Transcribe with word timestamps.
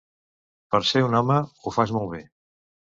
Per 0.75 0.81
ser 0.93 1.05
un 1.11 1.19
home, 1.21 1.39
ho 1.67 1.77
fas 1.79 1.97
molt 2.01 2.15
bé. 2.19 2.27